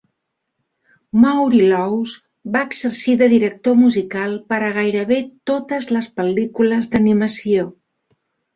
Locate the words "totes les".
5.55-6.11